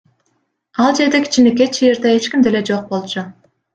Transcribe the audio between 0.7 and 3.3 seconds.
Ал жерде кичинекей чыйырда эч ким деле жок болчу.